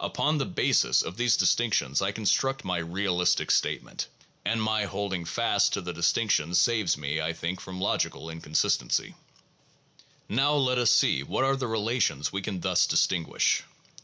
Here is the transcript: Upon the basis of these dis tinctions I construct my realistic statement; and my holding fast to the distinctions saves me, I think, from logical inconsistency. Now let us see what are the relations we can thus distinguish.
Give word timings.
Upon 0.00 0.36
the 0.38 0.46
basis 0.46 1.00
of 1.02 1.16
these 1.16 1.36
dis 1.36 1.54
tinctions 1.54 2.02
I 2.02 2.10
construct 2.10 2.64
my 2.64 2.78
realistic 2.78 3.52
statement; 3.52 4.08
and 4.44 4.60
my 4.60 4.84
holding 4.84 5.24
fast 5.24 5.74
to 5.74 5.80
the 5.80 5.92
distinctions 5.92 6.58
saves 6.58 6.98
me, 6.98 7.20
I 7.20 7.32
think, 7.32 7.60
from 7.60 7.80
logical 7.80 8.28
inconsistency. 8.28 9.14
Now 10.28 10.54
let 10.54 10.78
us 10.78 10.90
see 10.90 11.22
what 11.22 11.44
are 11.44 11.54
the 11.54 11.68
relations 11.68 12.32
we 12.32 12.42
can 12.42 12.62
thus 12.62 12.88
distinguish. 12.88 13.62